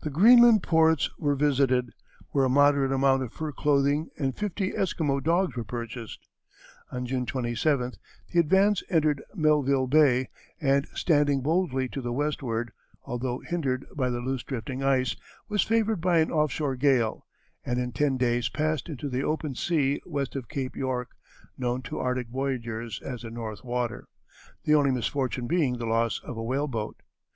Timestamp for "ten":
17.92-18.16